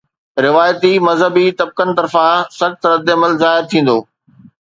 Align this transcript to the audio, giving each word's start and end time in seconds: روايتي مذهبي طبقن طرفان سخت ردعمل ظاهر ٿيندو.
روايتي 0.45 0.93
مذهبي 1.07 1.45
طبقن 1.59 1.89
طرفان 1.97 2.37
سخت 2.59 2.79
ردعمل 2.91 3.31
ظاهر 3.43 3.63
ٿيندو. 3.71 3.97